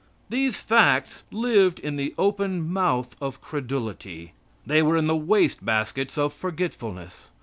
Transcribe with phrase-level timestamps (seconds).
[0.31, 4.33] These facts lived in the open mouth of credulity.
[4.65, 7.29] They were in the wastebaskets of forgetfulness.